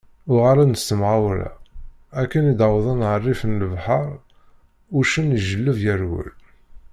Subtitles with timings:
[0.31, 1.49] Uγalen-d s temγawla,
[2.21, 4.09] akken i d-wwḍen γer rrif n lebḥeṛ,
[4.99, 6.31] uccen ijelleb yerwel.